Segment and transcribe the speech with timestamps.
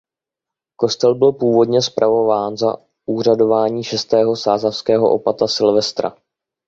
[0.75, 2.75] Kostel byl původně spravován za
[3.09, 6.17] úřadování šestého sázavského opata Silvestra.